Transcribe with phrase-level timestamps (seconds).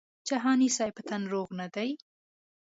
[0.27, 1.89] جهاني صاحب په تن روغ نه دی.